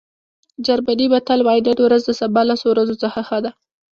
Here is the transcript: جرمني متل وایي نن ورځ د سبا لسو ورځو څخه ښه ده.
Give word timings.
جرمني 0.65 1.05
متل 1.13 1.39
وایي 1.43 1.61
نن 1.67 1.77
ورځ 1.85 2.01
د 2.05 2.11
سبا 2.21 2.41
لسو 2.49 2.65
ورځو 2.69 2.95
څخه 3.03 3.19
ښه 3.27 3.37
ده. 3.43 3.51